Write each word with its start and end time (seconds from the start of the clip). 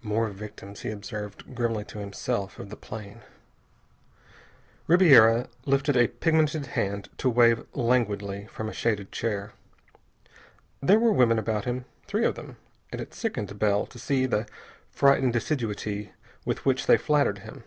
"More 0.00 0.28
victims," 0.30 0.80
he 0.80 0.90
observed 0.90 1.54
grimly 1.54 1.84
to 1.84 1.98
himself, 1.98 2.58
of 2.58 2.70
the 2.70 2.78
plane. 2.78 3.20
Ribiera 4.86 5.48
lifted 5.66 5.98
a 5.98 6.06
pigmented 6.08 6.68
hand 6.68 7.10
to 7.18 7.28
wave 7.28 7.62
languidly 7.74 8.46
from 8.46 8.70
a 8.70 8.72
shaded 8.72 9.12
chair. 9.12 9.52
There 10.80 10.98
were 10.98 11.12
women 11.12 11.38
about 11.38 11.66
him, 11.66 11.84
three 12.06 12.24
of 12.24 12.36
them, 12.36 12.56
and 12.90 13.02
it 13.02 13.12
sickened 13.12 13.58
Bell 13.58 13.84
to 13.84 13.98
see 13.98 14.24
the 14.24 14.46
frightened 14.88 15.36
assiduity 15.36 16.12
with 16.46 16.64
which 16.64 16.86
they 16.86 16.96
flattered 16.96 17.40
him. 17.40 17.62